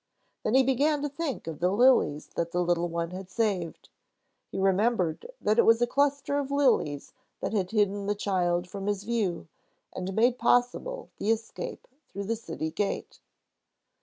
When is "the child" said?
8.07-8.67